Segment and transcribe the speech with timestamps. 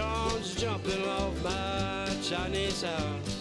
[0.00, 3.39] unicorns jumping off my Chinese house.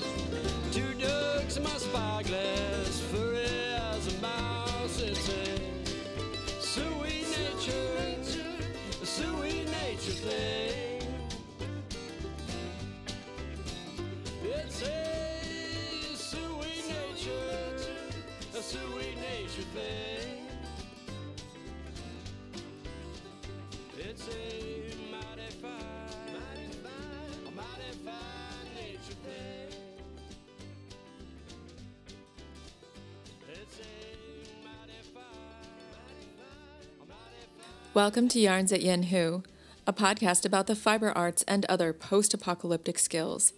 [38.00, 39.44] Welcome to Yarns at Yin Hoo,
[39.86, 43.52] a podcast about the fiber arts and other post apocalyptic skills.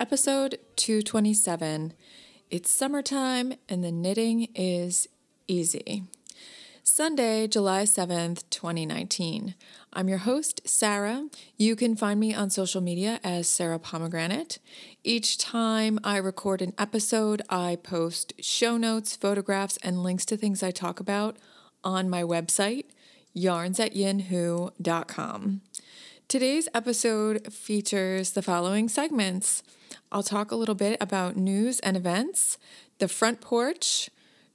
[0.00, 1.92] Episode 227
[2.50, 5.08] It's summertime and the knitting is
[5.46, 6.04] easy.
[6.82, 9.56] Sunday, July 7th, 2019.
[9.92, 11.28] I'm your host, Sarah.
[11.58, 14.58] You can find me on social media as Sarah Pomegranate.
[15.04, 20.62] Each time I record an episode, I post show notes, photographs, and links to things
[20.62, 21.36] I talk about
[21.84, 22.86] on my website,
[23.36, 25.60] yarnsatyinhoo.com.
[26.28, 29.62] Today's episode features the following segments.
[30.10, 32.58] I'll talk a little bit about news and events,
[32.98, 34.10] the front porch,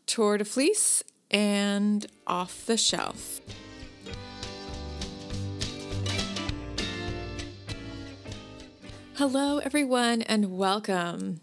[0.06, 3.42] tour de fleece, and off the shelf.
[9.16, 11.42] Hello, everyone, and welcome.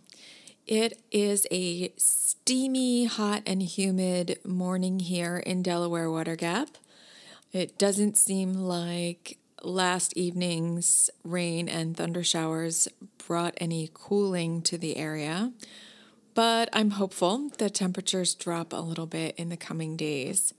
[0.66, 6.68] It is a steamy, hot, and humid morning here in Delaware Water Gap.
[7.54, 12.88] It doesn't seem like last evening's rain and thunder showers
[13.28, 15.52] brought any cooling to the area,
[16.34, 20.52] but I'm hopeful that temperatures drop a little bit in the coming days.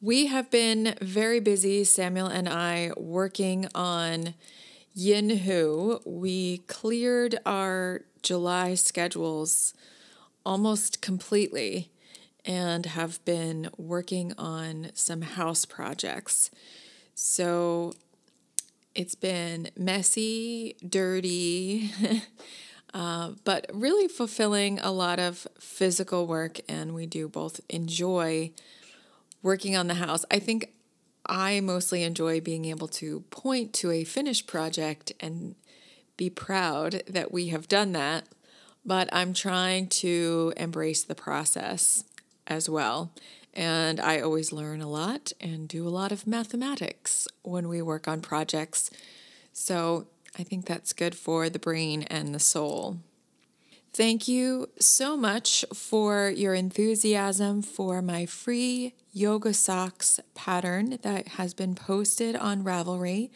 [0.00, 4.32] We have been very busy, Samuel and I, working on
[4.94, 6.00] Yin Hoo.
[6.06, 9.74] We cleared our July schedules
[10.46, 11.90] almost completely
[12.46, 16.50] and have been working on some house projects.
[17.14, 17.92] So
[18.94, 21.90] it's been messy, dirty,
[22.94, 28.52] uh, but really fulfilling a lot of physical work, and we do both enjoy
[29.42, 30.24] working on the house.
[30.30, 30.72] I think
[31.26, 35.56] I mostly enjoy being able to point to a finished project and
[36.16, 38.24] be proud that we have done that,
[38.84, 42.04] but I'm trying to embrace the process
[42.46, 43.12] as well.
[43.54, 48.06] And I always learn a lot and do a lot of mathematics when we work
[48.06, 48.90] on projects.
[49.52, 50.06] So
[50.38, 52.98] I think that's good for the brain and the soul.
[53.94, 61.54] Thank you so much for your enthusiasm for my free yoga socks pattern that has
[61.54, 63.30] been posted on Ravelry.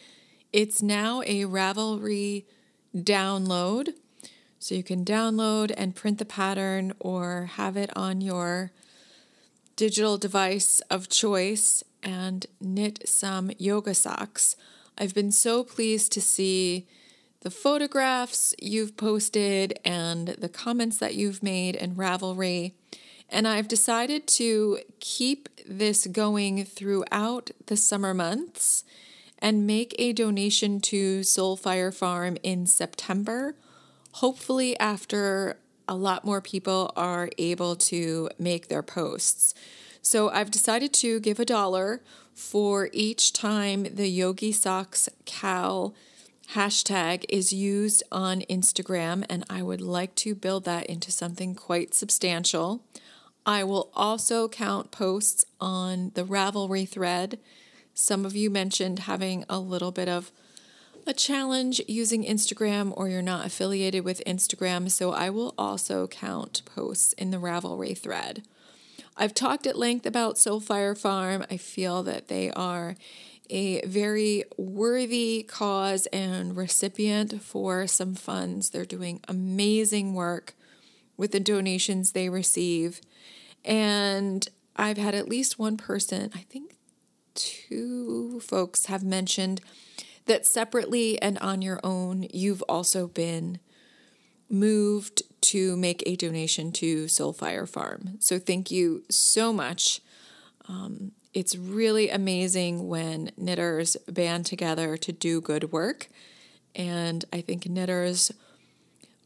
[0.53, 2.45] It's now a Ravelry
[2.95, 3.95] download.
[4.59, 8.71] So you can download and print the pattern or have it on your
[9.75, 14.55] digital device of choice and knit some yoga socks.
[14.97, 16.87] I've been so pleased to see
[17.41, 22.73] the photographs you've posted and the comments that you've made in Ravelry.
[23.29, 28.83] And I've decided to keep this going throughout the summer months
[29.39, 33.55] and make a donation to Soulfire Farm in September,
[34.13, 35.57] hopefully, after
[35.91, 39.53] a lot more people are able to make their posts.
[40.01, 42.01] So I've decided to give a dollar
[42.33, 45.93] for each time the Yogi Socks KAL
[46.53, 51.93] hashtag is used on Instagram, and I would like to build that into something quite
[51.93, 52.81] substantial.
[53.45, 57.37] I will also count posts on the Ravelry thread.
[57.93, 60.31] Some of you mentioned having a little bit of
[61.07, 66.61] a challenge using Instagram or you're not affiliated with Instagram, so I will also count
[66.65, 68.43] posts in the Ravelry thread.
[69.17, 71.45] I've talked at length about Soulfire Farm.
[71.49, 72.95] I feel that they are
[73.49, 78.69] a very worthy cause and recipient for some funds.
[78.69, 80.55] They're doing amazing work
[81.17, 83.01] with the donations they receive.
[83.65, 86.77] And I've had at least one person, I think
[87.35, 89.61] two folks, have mentioned
[90.25, 93.59] that separately and on your own, you've also been
[94.49, 98.17] moved to make a donation to Soulfire Farm.
[98.19, 100.01] So thank you so much.
[100.67, 106.09] Um, it's really amazing when knitters band together to do good work.
[106.75, 108.31] And I think knitters,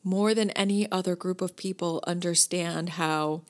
[0.03, 3.41] more than any other group of people, understand how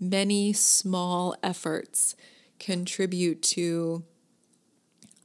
[0.00, 2.14] many small efforts
[2.58, 4.04] contribute to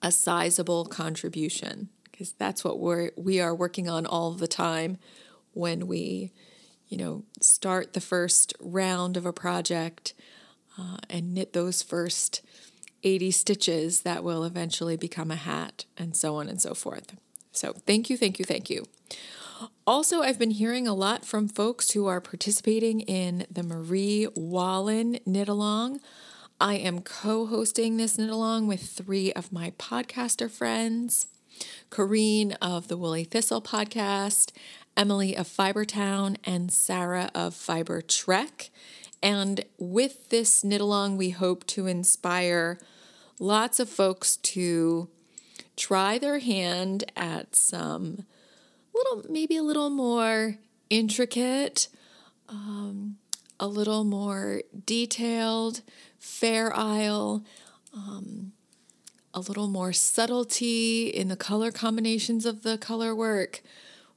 [0.04, 1.90] a sizable contribution.
[2.12, 4.98] because that's what we're we are working on all the time
[5.54, 6.32] when we
[6.88, 10.14] you know start the first round of a project
[10.78, 12.42] uh, and knit those first
[13.04, 17.16] 80 stitches that will eventually become a hat and so on and so forth
[17.52, 18.86] so thank you thank you thank you
[19.86, 25.20] also, I've been hearing a lot from folks who are participating in the Marie Wallin
[25.26, 26.00] knit along.
[26.60, 31.28] I am co hosting this knit along with three of my podcaster friends
[31.90, 34.52] Corrine of the Woolly Thistle podcast,
[34.96, 38.70] Emily of Fibertown, and Sarah of Fiber Trek.
[39.22, 42.80] And with this knit along, we hope to inspire
[43.40, 45.10] lots of folks to
[45.76, 48.26] try their hand at some
[48.94, 50.58] little, maybe a little more
[50.90, 51.88] intricate,
[52.50, 53.18] um,
[53.60, 55.82] a little more detailed,
[56.24, 57.44] fair isle,
[57.94, 58.54] um,
[59.34, 63.62] a little more subtlety in the color combinations of the color work.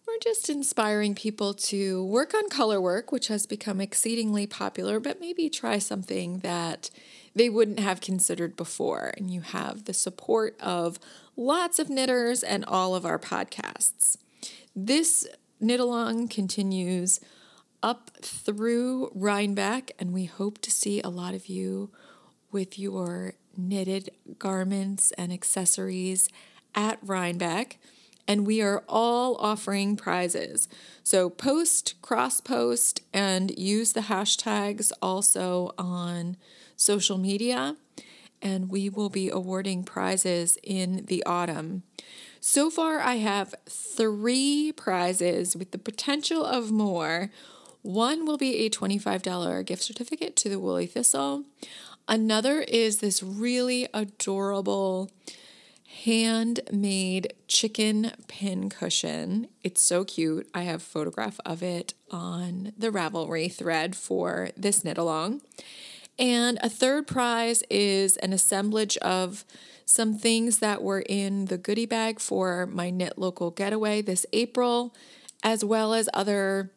[0.06, 5.20] We're just inspiring people to work on color work, which has become exceedingly popular, but
[5.20, 6.90] maybe try something that
[7.34, 9.12] they wouldn't have considered before.
[9.16, 11.00] And you have the support of
[11.36, 14.16] lots of knitters and all of our podcasts.
[14.76, 15.26] This
[15.58, 17.18] knit along continues
[17.82, 21.90] up through Rhinebeck, and we hope to see a lot of you
[22.50, 26.28] with your knitted garments and accessories
[26.74, 27.78] at Rhinebeck.
[28.28, 30.68] And we are all offering prizes.
[31.04, 36.36] So post, cross post, and use the hashtags also on
[36.76, 37.76] social media.
[38.42, 41.84] And we will be awarding prizes in the autumn.
[42.40, 47.30] So far, I have three prizes with the potential of more.
[47.86, 51.44] One will be a $25 gift certificate to the Woolly Thistle.
[52.08, 55.12] Another is this really adorable
[56.02, 59.46] handmade chicken pin cushion.
[59.62, 60.48] It's so cute.
[60.52, 65.42] I have a photograph of it on the Ravelry thread for this knit along.
[66.18, 69.44] And a third prize is an assemblage of
[69.84, 74.92] some things that were in the goodie bag for my Knit Local Getaway this April,
[75.44, 76.72] as well as other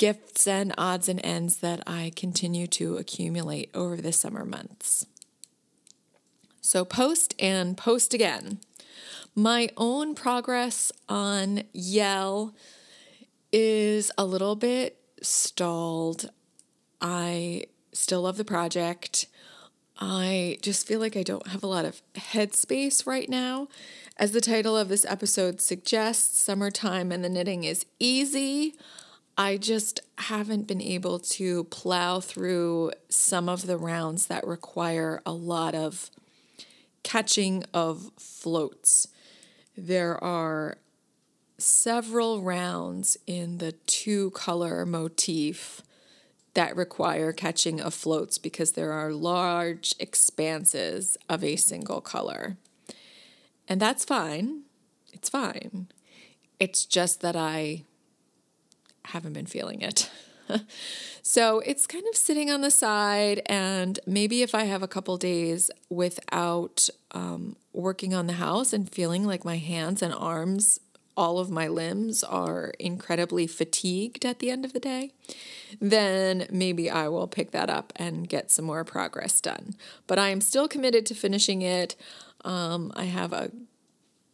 [0.00, 5.04] gifts and odds and ends that I continue to accumulate over the summer months.
[6.62, 8.60] So, post and post again.
[9.34, 12.54] My own progress on Yell
[13.52, 16.30] is a little bit stalled.
[17.02, 19.26] I still love the project.
[19.98, 23.68] I just feel like I don't have a lot of headspace right now.
[24.16, 28.74] As the title of this episode suggests, summertime and the knitting is easy.
[29.40, 35.32] I just haven't been able to plow through some of the rounds that require a
[35.32, 36.10] lot of
[37.02, 39.08] catching of floats.
[39.78, 40.76] There are
[41.56, 45.80] several rounds in the two color motif
[46.52, 52.58] that require catching of floats because there are large expanses of a single color.
[53.66, 54.64] And that's fine.
[55.14, 55.88] It's fine.
[56.58, 57.84] It's just that I
[59.06, 60.10] haven't been feeling it.
[61.22, 63.42] so it's kind of sitting on the side.
[63.46, 68.90] And maybe if I have a couple days without um, working on the house and
[68.90, 70.80] feeling like my hands and arms
[71.16, 75.12] all of my limbs are incredibly fatigued at the end of the day,
[75.78, 79.74] then maybe I will pick that up and get some more progress done.
[80.06, 81.94] But I am still committed to finishing it.
[82.42, 83.50] Um, I have a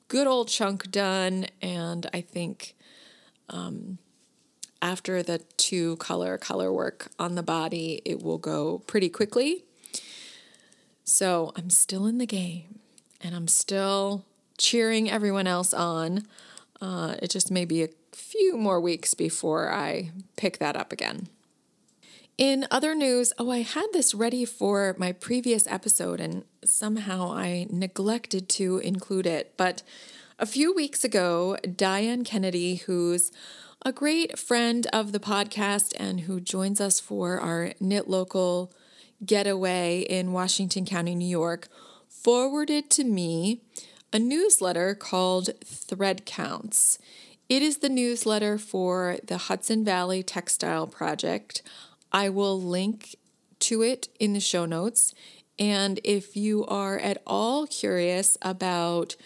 [0.06, 2.76] good old chunk done, and I think
[3.49, 3.99] um,
[4.87, 9.64] after the two color color work on the body, it will go pretty quickly.
[11.02, 12.78] So I'm still in the game,
[13.21, 14.25] and I'm still
[14.59, 16.26] cheering everyone else on.
[16.81, 21.28] Uh, it just may be a few more weeks before I pick that up again.
[22.38, 27.66] In other news, oh, I had this ready for my previous episode and somehow I
[27.71, 29.55] neglected to include it.
[29.57, 29.83] But
[30.38, 33.33] a few weeks ago, Diane Kennedy, who's
[33.85, 38.73] a great friend of the podcast and who joins us for our Knit Local
[39.25, 41.68] getaway in Washington County, New York,
[42.09, 43.61] forwarded to me
[44.12, 46.99] a newsletter called Thread Counts.
[47.49, 51.62] It is the newsletter for the Hudson Valley Textile Project.
[52.11, 53.16] I will link
[53.61, 55.14] to it in the show notes.
[55.59, 59.16] And if you are at all curious about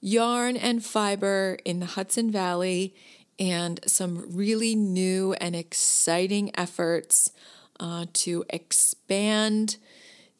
[0.00, 2.94] yarn and fiber in the Hudson Valley
[3.38, 7.32] and some really new and exciting efforts
[7.80, 9.76] uh, to expand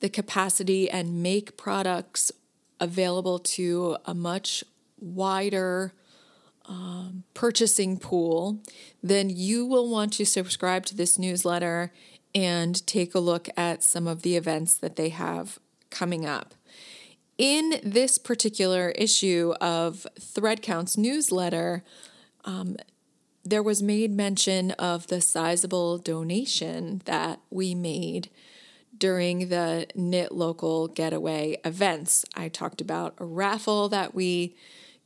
[0.00, 2.32] the capacity and make products
[2.80, 4.64] available to a much
[5.00, 5.92] wider
[6.66, 8.60] um, purchasing pool,
[9.02, 11.92] then you will want to subscribe to this newsletter
[12.34, 15.58] and take a look at some of the events that they have
[15.90, 16.54] coming up.
[17.38, 21.84] In this particular issue of Thread Counts newsletter,
[22.44, 22.76] um,
[23.44, 28.30] there was made mention of the sizable donation that we made
[28.96, 32.24] during the Knit Local Getaway events.
[32.34, 34.56] I talked about a raffle that we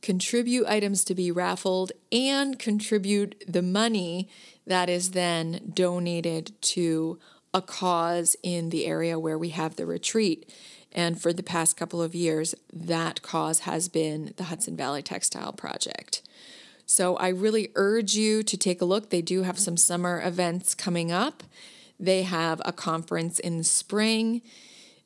[0.01, 4.27] contribute items to be raffled and contribute the money
[4.67, 7.19] that is then donated to
[7.53, 10.51] a cause in the area where we have the retreat.
[10.91, 15.53] And for the past couple of years, that cause has been the Hudson Valley Textile
[15.53, 16.21] Project.
[16.85, 19.09] So I really urge you to take a look.
[19.09, 21.43] They do have some summer events coming up.
[21.99, 24.41] They have a conference in the spring.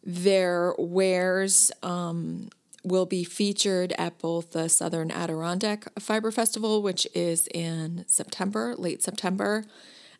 [0.04, 2.50] Their wares um,
[2.84, 9.04] will be featured at both the Southern Adirondack Fiber Festival, which is in September, late
[9.04, 9.66] September,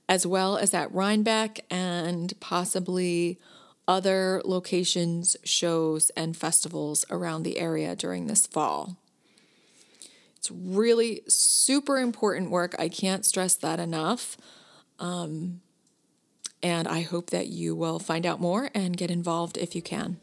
[0.10, 3.40] as well as at Rhinebeck and possibly
[3.88, 8.98] other locations, shows, and festivals around the area during this fall.
[10.38, 12.76] It's really super important work.
[12.80, 14.38] I can't stress that enough.
[15.00, 15.62] Um,
[16.64, 20.18] and I hope that you will find out more and get involved if you can.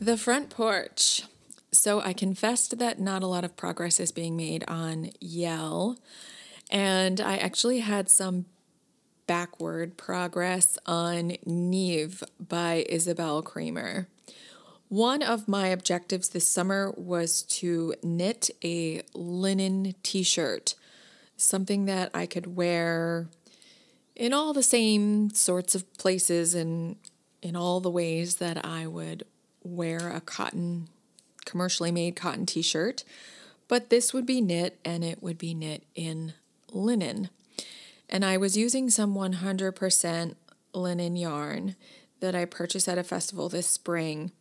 [0.00, 1.22] The front porch.
[1.70, 5.96] So I confessed that not a lot of progress is being made on Yell.
[6.70, 8.46] And I actually had some
[9.32, 14.04] backward progress on Niamh by Isabell Kraemer.
[14.90, 20.74] One of my objectives this summer was to knit a linen t shirt,
[21.38, 23.28] something that I could wear
[24.14, 26.96] in all the same sorts of places and
[27.40, 29.24] in all the ways that I would
[29.64, 30.88] wear a cotton,
[31.46, 33.02] commercially made cotton t shirt.
[33.66, 36.34] But this would be knit and it would be knit in
[36.70, 37.30] linen.
[38.12, 40.34] And I was using some 100%
[40.74, 41.76] linen yarn
[42.20, 44.32] that I purchased at a festival this spring,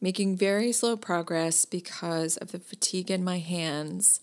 [0.00, 4.20] making very slow progress because of the fatigue in my hands.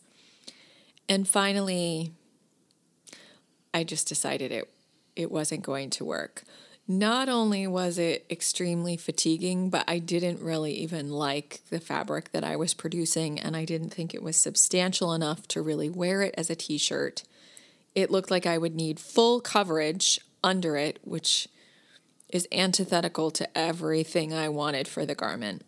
[1.07, 2.11] And finally,
[3.71, 4.67] I just decided it
[5.15, 6.43] it wasn't going to work.
[6.87, 12.43] Not only was it extremely fatiguing, but I didn't really even like the fabric that
[12.43, 16.35] I was producing, and I didn't think it was substantial enough to really wear it
[16.37, 17.23] as a t shirt
[17.97, 21.47] it looked like I would need full coverage under it, which
[22.29, 25.63] is antithetical to everything I wanted for the garment.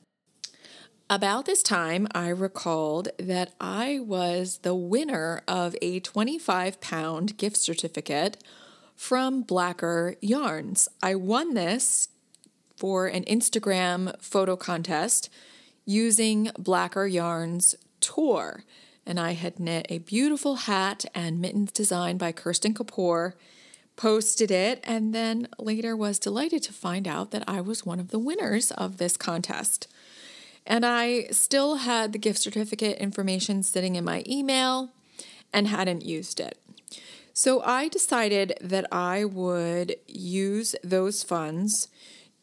[1.09, 7.57] About this time, I recalled that I was the winner of a 25 pound gift
[7.57, 8.37] certificate
[8.95, 10.87] from Blacker Yarns.
[11.01, 12.09] I won this
[12.77, 15.31] for an Instagram photo contest
[15.83, 18.65] using Blacker Yarns tour
[19.09, 23.33] and I had knit a beautiful hat and mittens designed by Kirsten Kapur,
[23.95, 28.09] posted it, and then later was delighted to find out that I was one of
[28.11, 29.87] the winners of this contest.
[30.63, 34.91] And I still had the gift certificate information sitting in my email
[35.51, 36.59] and hadn't used it.
[37.33, 41.87] So I decided that I would use those funds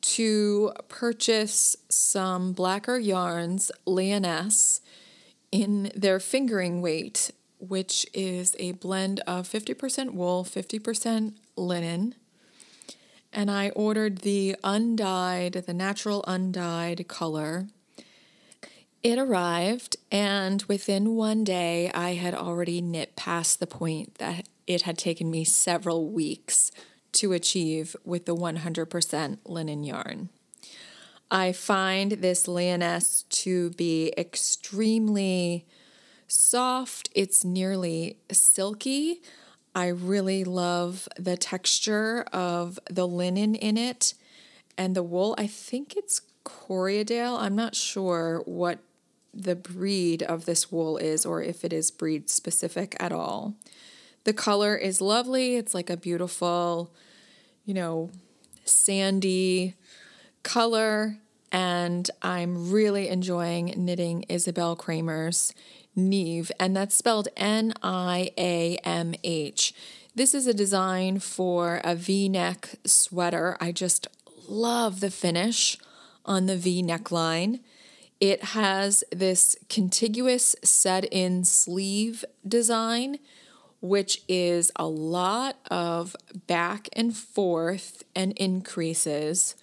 [0.01, 4.81] to purchase some Blacker Yarns Lyonesse
[5.53, 12.15] in their fingering weight, which is a blend of 50% wool, 50% linen.
[13.33, 17.67] And I ordered the undyed, the natural undyed color.
[19.03, 24.83] It arrived, and within one day, I had already knit past the point that it
[24.83, 26.73] had taken me several weeks
[27.13, 30.31] to achieve with the 100% linen yarn.
[31.31, 35.67] I find this Lyonesse to be extremely
[36.29, 37.09] soft.
[37.15, 39.23] It's nearly silky.
[39.75, 44.15] I really love the texture of the linen in it
[44.79, 45.35] and the wool.
[45.37, 47.39] I think it's Corriedale.
[47.39, 48.79] I'm not sure what
[49.35, 53.55] the breed of this wool is or if it is breed specific at all.
[54.25, 55.57] The color is lovely.
[55.57, 56.95] It's like a beautiful,
[57.65, 58.11] you know,
[58.65, 59.75] sandy
[60.47, 61.19] color,
[61.51, 65.53] and I'm really enjoying knitting Isabell Kraemer's
[65.99, 69.75] Niamh, and that's spelled N I A M H.
[70.15, 73.57] This is a design for a v neck sweater.
[73.61, 74.07] I just
[74.49, 75.77] love the finish
[76.25, 77.59] on the v neckline.
[78.21, 83.19] It has this contiguous set in sleeve design,
[83.81, 86.15] which is a lot of
[86.47, 89.57] back and forth and increases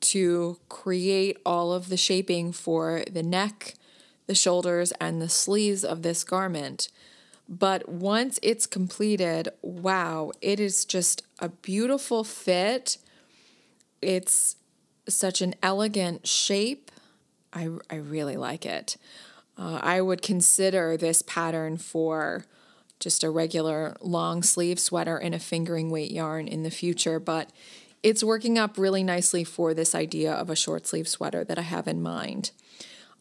[0.00, 3.74] to create all of the shaping for the neck,
[4.26, 6.88] the shoulders, and the sleeves of this garment.
[7.48, 12.98] But once it's completed, wow, it is just a beautiful fit.
[14.00, 14.56] It's
[15.08, 16.90] such an elegant shape.
[17.52, 18.96] I, I really like it.
[19.58, 22.44] Uh, I would consider this pattern for
[23.00, 27.50] just a regular long sleeve sweater in a fingering weight yarn in the future, but
[28.02, 31.62] it's working up really nicely for this idea of a short sleeve sweater that I
[31.62, 32.50] have in mind.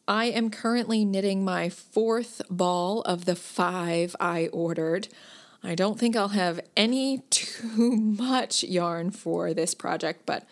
[0.08, 5.08] I am currently knitting my fourth ball of the five I ordered.
[5.62, 10.48] I don't think I'll have any too much yarn for this project, but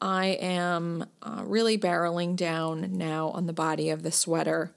[0.00, 4.70] I am uh, really barreling down now on the body of the sweater.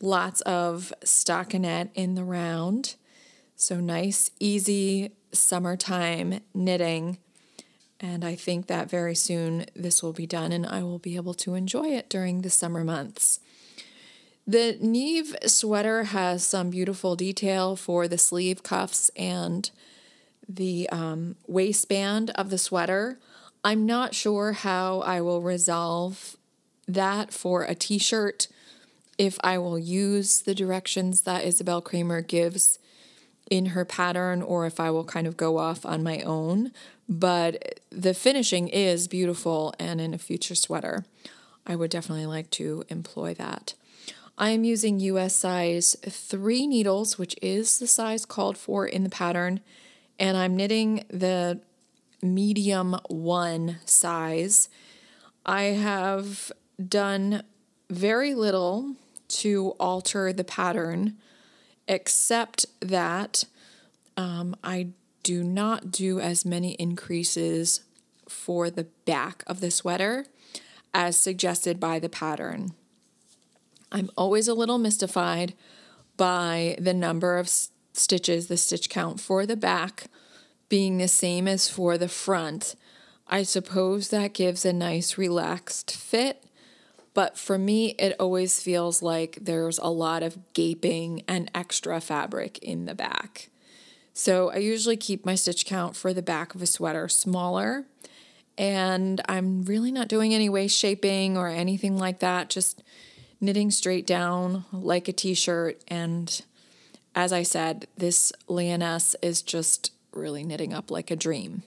[0.00, 2.96] Lots of stockinette in the round.
[3.54, 7.18] So nice, easy summertime knitting.
[8.00, 11.34] And I think that very soon this will be done and I will be able
[11.34, 13.40] to enjoy it during the summer months.
[14.46, 19.68] The Niamh sweater has some beautiful detail for the sleeve cuffs and
[20.48, 23.18] the um, waistband of the sweater.
[23.64, 26.36] I'm not sure how I will resolve
[26.86, 28.46] that for a t shirt,
[29.18, 32.78] if I will use the directions that Isabell Kraemer gives
[33.50, 36.72] in her pattern or if I will kind of go off on my own.
[37.08, 41.04] But the finishing is beautiful, and in a future sweater,
[41.66, 43.74] I would definitely like to employ that.
[44.38, 49.10] I am using US size 3 needles, which is the size called for in the
[49.10, 49.60] pattern,
[50.18, 51.60] and I'm knitting the
[52.22, 54.68] medium 1 size.
[55.44, 56.52] I have
[56.88, 57.44] done
[57.88, 58.96] very little
[59.28, 61.16] to alter the pattern
[61.88, 63.44] except that
[64.16, 64.88] um, I
[65.26, 67.80] do not do as many increases
[68.28, 70.26] for the back of the sweater
[70.94, 72.74] as suggested by the pattern.
[73.90, 75.54] I'm always a little mystified
[76.16, 77.50] by the number of
[77.92, 80.04] stitches, the stitch count for the back
[80.68, 82.76] being the same as for the front.
[83.26, 86.46] I suppose that gives a nice relaxed fit
[87.16, 92.58] but for me, it always feels like there's a lot of gaping and extra fabric
[92.58, 93.48] in the back.
[94.18, 97.84] So I usually keep my stitch count for the back of a sweater smaller.
[98.56, 102.82] And I'm really not doing any waist shaping or anything like that, just
[103.42, 105.82] knitting straight down like a t shirt.
[105.88, 106.42] And
[107.14, 111.62] as I said, this Lyonesse is just really knitting up like a dream.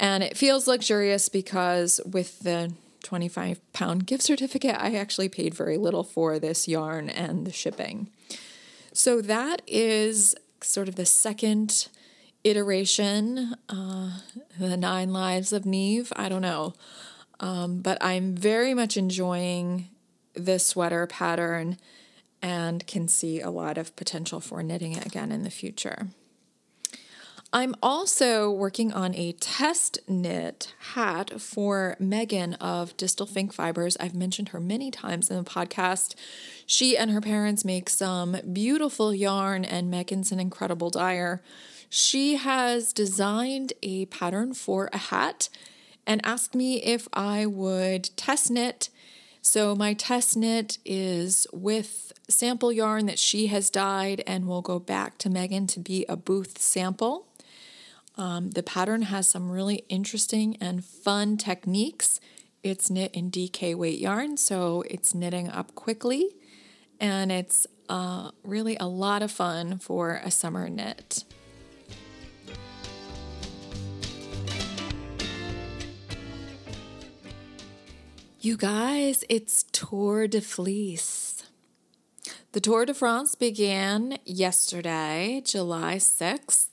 [0.00, 2.72] And it feels luxurious because with the
[3.04, 8.08] 25 pound gift certificate, I actually paid very little for this yarn and the shipping.
[8.92, 11.88] So that is sort of the second
[12.44, 14.20] iteration, uh,
[14.58, 16.12] the nine lives of Niamh.
[16.16, 16.74] I don't know.
[17.40, 19.88] Um, but I'm very much enjoying
[20.34, 21.78] this sweater pattern
[22.42, 26.08] and can see a lot of potential for knitting it again in the future.
[27.50, 33.96] I'm also working on a test knit hat for Megan of Distal Fink Fibers.
[33.98, 36.14] I've mentioned her many times in the podcast.
[36.66, 41.42] She and her parents make some beautiful yarn, and Megan's an incredible dyer.
[41.88, 45.48] She has designed a pattern for a hat
[46.06, 48.90] and asked me if I would test knit.
[49.40, 54.78] So, my test knit is with sample yarn that she has dyed and will go
[54.78, 57.27] back to Megan to be a booth sample.
[58.18, 62.20] Um, the pattern has some really interesting and fun techniques.
[62.64, 66.34] It's knit in DK weight yarn, so it's knitting up quickly,
[66.98, 71.22] and it's uh, really a lot of fun for a summer knit.
[78.40, 81.44] You guys, it's Tour de Fleece.
[82.52, 86.68] The Tour de France began yesterday, July 6th.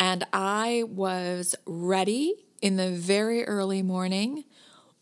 [0.00, 4.44] And I was ready in the very early morning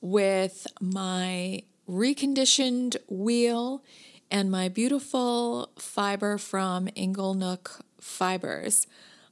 [0.01, 3.85] with my reconditioned wheel
[4.29, 8.89] and my beautiful fiber from Inglenook Fibers.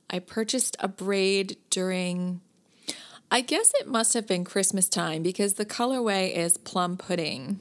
[0.09, 2.43] I purchased a braid during,
[3.29, 7.59] I guess it must have been Christmas time because the colorway is plum pudding.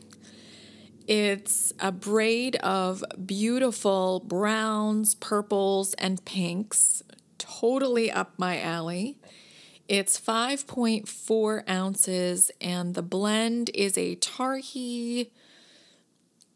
[1.08, 7.02] It's a braid of beautiful browns, purples, and pinks
[7.38, 9.18] totally up my alley.
[9.88, 15.30] It's 5.4 ounces, and the blend is a Targhee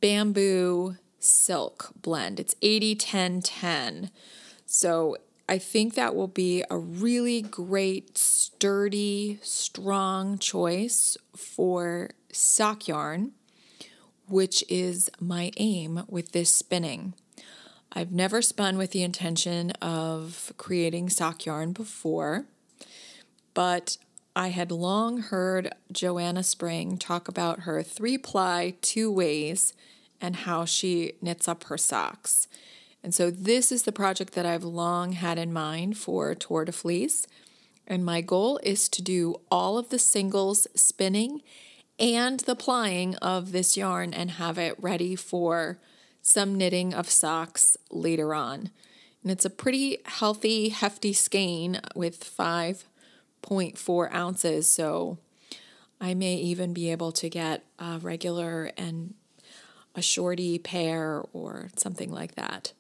[0.01, 2.39] bamboo silk blend.
[2.39, 4.11] It's 80 10 10.
[4.65, 13.31] So I think that will be a really great, sturdy, strong choice for sock yarn,
[14.27, 17.15] which is my aim with this spinning.
[17.91, 22.45] I've never spun with the intention of creating sock yarn before,
[23.53, 23.97] but
[24.35, 29.73] I had long heard Joanna Spring talk about her three ply two ways
[30.21, 32.47] and how she knits up her socks.
[33.03, 36.71] And so, this is the project that I've long had in mind for Tour de
[36.71, 37.25] Fleece.
[37.87, 41.41] And my goal is to do all of the singles spinning
[41.97, 45.79] and the plying of this yarn and have it ready for
[46.29, 48.69] some knitting of socks later on.
[49.23, 54.71] And it's a pretty healthy, hefty skein with 5.4 ounces.
[54.71, 55.17] So
[55.99, 59.15] I may even be able to get a regular and
[59.95, 62.73] a shorty pair or something like that.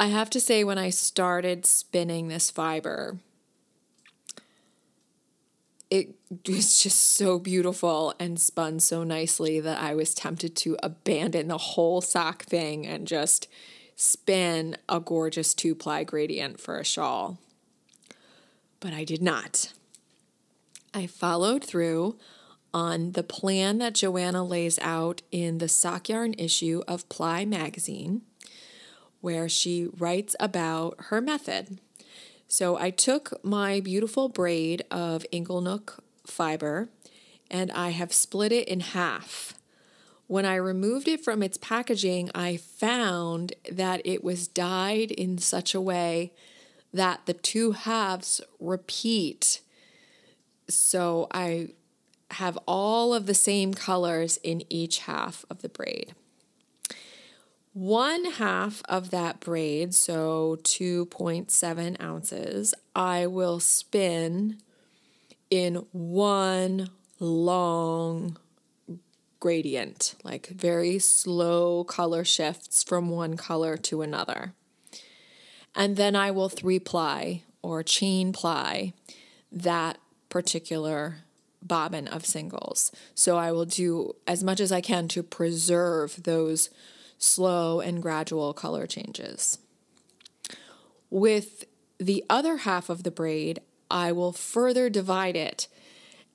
[0.00, 3.18] I have to say, when I started spinning this fiber,
[5.92, 6.14] it
[6.48, 11.58] was just so beautiful and spun so nicely that I was tempted to abandon the
[11.58, 13.46] whole sock thing and just
[13.94, 17.36] spin a gorgeous two ply gradient for a shawl.
[18.80, 19.74] But I did not.
[20.94, 22.16] I followed through
[22.72, 28.22] on the plan that Joanna lays out in the sock yarn issue of Ply magazine,
[29.20, 31.80] where she writes about her method.
[32.52, 36.90] So I took my beautiful braid of Inglenook fiber
[37.50, 39.54] and I have split it in half.
[40.26, 45.74] When I removed it from its packaging, I found that it was dyed in such
[45.74, 46.34] a way
[46.92, 49.62] that the two halves repeat.
[50.68, 51.68] So I
[52.32, 56.14] have all of the same colors in each half of the braid.
[57.74, 64.58] One half of that braid, so 2.7 ounces, I will spin
[65.48, 68.36] in one long
[69.40, 74.52] gradient, like very slow color shifts from one color to another.
[75.74, 78.92] And then I will three ply or chain ply
[79.50, 79.96] that
[80.28, 81.20] particular
[81.62, 82.92] bobbin of singles.
[83.14, 86.68] So I will do as much as I can to preserve those
[87.22, 89.58] slow and gradual color changes.
[91.10, 91.64] With
[91.98, 95.68] the other half of the braid, I will further divide it,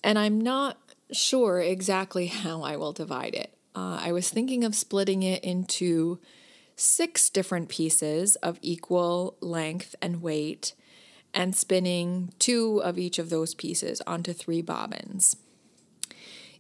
[0.04, 0.78] and I'm not
[1.12, 3.54] sure exactly how I will divide it.
[3.76, 6.20] Uh, I was thinking of splitting it into
[6.76, 10.74] six different pieces of equal length and weight
[11.34, 15.36] and spinning two of each of those pieces onto three bobbins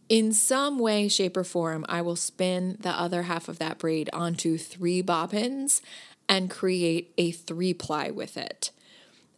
[0.09, 4.09] in some way, shape, or form, I will spin the other half of that braid
[4.13, 5.81] onto three bobbins
[6.29, 8.71] and create a three ply with it.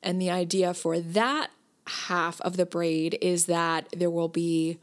[0.03, 1.49] And the idea for that
[1.87, 4.77] half of the braid is that there will be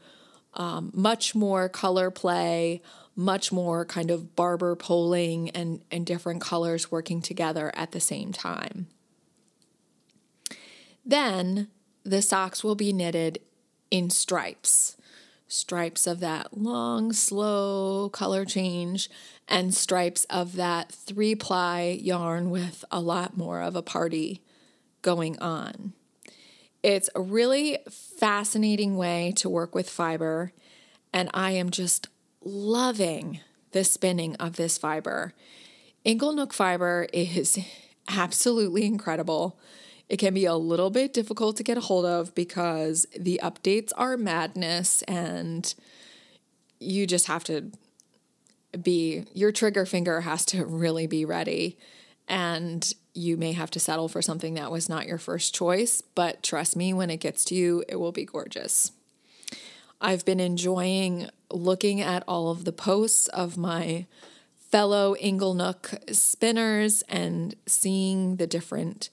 [0.53, 2.81] um, much more color play,
[3.15, 8.31] much more kind of barber poling and, and different colors working together at the same
[8.33, 8.87] time.
[11.05, 11.69] Then
[12.03, 13.39] the socks will be knitted
[13.89, 14.96] in stripes
[15.47, 19.09] stripes of that long, slow color change,
[19.47, 24.41] and stripes of that three ply yarn with a lot more of a party
[25.01, 25.93] going on.
[26.83, 30.51] It's a really fascinating way to work with fiber,
[31.13, 32.07] and I am just
[32.43, 33.39] loving
[33.71, 35.33] the spinning of this fiber.
[36.05, 37.59] Inglenook fiber is
[38.07, 39.59] absolutely incredible.
[40.09, 43.91] It can be a little bit difficult to get a hold of because the updates
[43.97, 45.73] are madness and
[46.79, 47.71] you just have to
[48.81, 51.77] be, your trigger finger has to really be ready.
[52.27, 56.43] And you may have to settle for something that was not your first choice, but
[56.43, 58.91] trust me, when it gets to you, it will be gorgeous.
[59.99, 64.05] I've been enjoying looking at all of the posts of my
[64.69, 69.09] fellow Inglenook spinners and seeing the different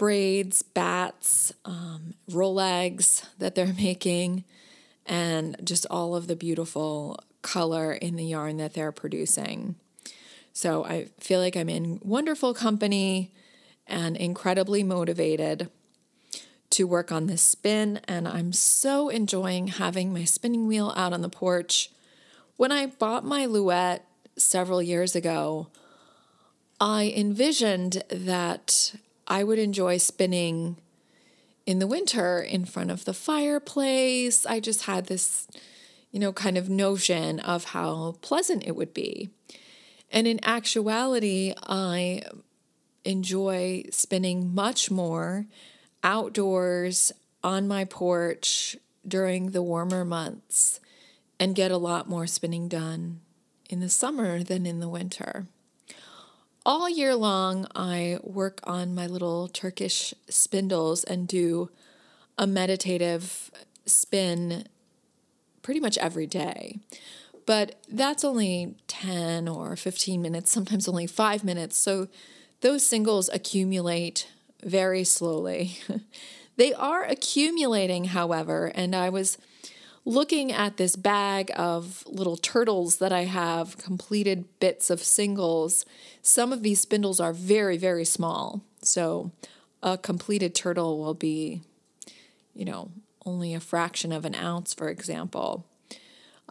[0.00, 4.44] braids, bats, um, rolags that they're making,
[5.04, 9.74] and just all of the beautiful color in the yarn that they're producing.
[10.54, 13.30] So I feel like I'm in wonderful company
[13.86, 15.68] and incredibly motivated
[16.70, 21.20] to work on this spin, and I'm so enjoying having my spinning wheel out on
[21.20, 21.90] the porch.
[22.56, 24.00] When I bought my Louet
[24.38, 25.66] several years ago,
[26.80, 28.94] I envisioned that
[29.30, 30.76] I would enjoy spinning
[31.64, 34.44] in the winter in front of the fireplace.
[34.44, 35.46] I just had this,
[36.10, 39.30] you know, kind of notion of how pleasant it would be.
[40.10, 42.24] And in actuality, I
[43.04, 45.46] enjoy spinning much more
[46.02, 47.12] outdoors
[47.44, 50.80] on my porch during the warmer months
[51.38, 53.20] and get a lot more spinning done
[53.70, 55.46] in the summer than in the winter.
[56.66, 61.70] All year long, I work on my little Turkish spindles and do
[62.36, 63.50] a meditative
[63.86, 64.66] spin
[65.62, 66.78] pretty much every day.
[67.46, 71.78] But that's only 10 or 15 minutes, sometimes only five minutes.
[71.78, 72.08] So
[72.60, 74.28] those singles accumulate
[74.62, 75.78] very slowly.
[76.56, 79.38] they are accumulating, however, and I was
[80.04, 85.84] looking at this bag of little turtles that I have, completed bits of singles.
[86.22, 88.62] Some of these spindles are very, very small.
[88.82, 89.30] So
[89.82, 91.60] a completed turtle will be,
[92.54, 92.90] you know,
[93.26, 95.66] only a fraction of an ounce, for example.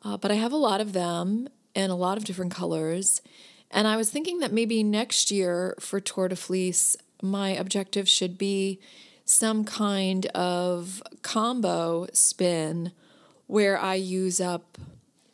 [0.04, 3.22] Uh, but I have a lot of them in a lot of different colors.
[3.72, 8.38] And I was thinking that maybe next year for Tour de Fleece, my objective should
[8.38, 8.80] be
[9.26, 12.92] some kind of combo spin
[13.50, 14.78] where I use up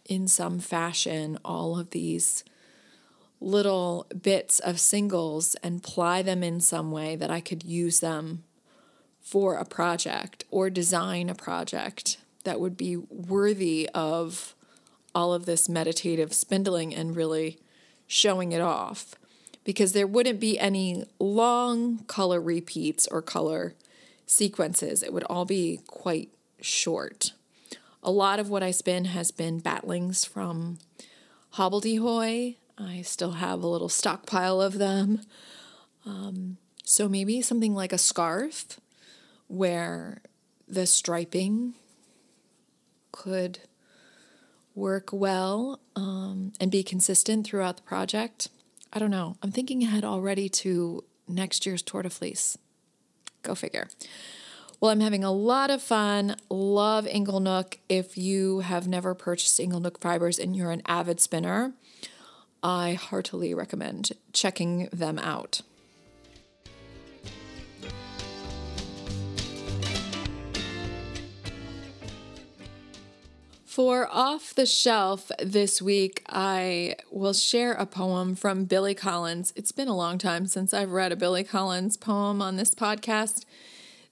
[0.06, 2.45] in some fashion all of these
[3.41, 8.45] little bits of singles and ply them in some way that I could use them
[9.19, 14.56] for a project or design a project that would be worthy of
[15.13, 17.60] all of this meditative spindling and really
[18.08, 19.15] showing it off
[19.65, 23.73] because there wouldn't be any long color repeats or color
[24.25, 25.04] sequences.
[25.04, 26.30] It would all be quite
[26.62, 27.34] short.
[28.06, 30.78] A lot of what I spin has been batlings from
[31.56, 32.56] Hobbledehoy.
[32.78, 35.22] I still have a little stockpile of them.
[36.06, 38.80] Um, so maybe something like a scarf
[39.48, 40.22] where
[40.68, 41.74] the striping
[43.12, 43.58] could
[44.76, 48.50] work well um, and be consistent throughout the project.
[48.94, 49.36] I don't know.
[49.41, 52.56] I'm thinking ahead already to next year's Tour de Fleece.
[53.41, 53.88] Go figure.
[54.86, 56.36] Well, I'm having a lot of fun.
[56.48, 57.80] Love Inglenook.
[57.89, 61.74] If you have never purchased Inglenook fibers and you're an avid spinner,
[62.62, 65.63] I heartily recommend checking them out.
[73.65, 79.52] For Off the Shelf this week, I will share a poem from Billy Collins.
[79.56, 83.45] It's been a long time since I've read a Billy Collins poem on this podcast.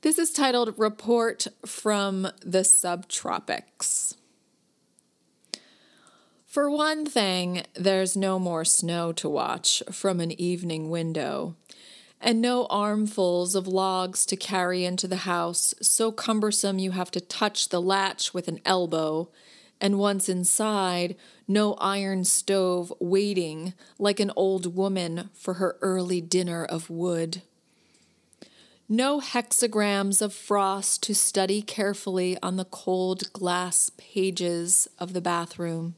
[0.04, 4.18] This is titled Report from the Subtropics.
[6.46, 11.56] For one thing, there's no more snow to watch from an evening window,
[12.20, 17.22] and no armfuls of logs to carry into the house, so cumbersome you have to
[17.22, 19.30] touch the latch with an elbow
[19.80, 21.16] and once inside,
[21.48, 27.42] no iron stove waiting like an old woman for her early dinner of wood.
[28.89, 35.96] No hexagrams of frost to study carefully on the cold glass pages of the bathroom.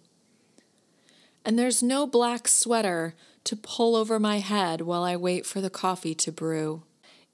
[1.44, 5.70] And there's no black sweater to pull over my head while I wait for the
[5.70, 6.84] coffee to brew.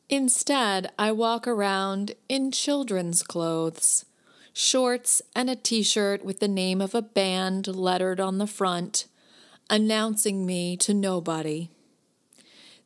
[0.09, 4.05] Instead, I walk around in children's clothes
[4.53, 9.05] shorts, and a t shirt with the name of a band lettered on the front,
[9.69, 11.69] announcing me to nobody.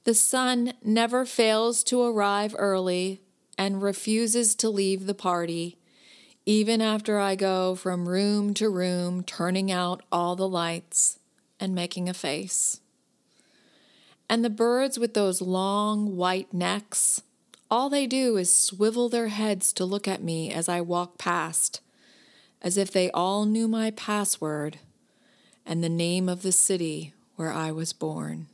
[0.05, 3.21] The sun never fails to arrive early
[3.57, 5.77] and refuses to leave the party,
[6.45, 11.19] even after I go from room to room, turning out all the lights
[11.59, 12.79] and making a face.
[14.29, 17.21] And the birds with those long white necks
[17.69, 21.81] all they do is swivel their heads to look at me as I walk past,
[22.61, 24.77] as if they all knew my password
[25.65, 28.47] and the name of the city where I was born.